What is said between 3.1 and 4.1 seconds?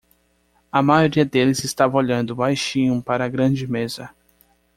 a grande mesa.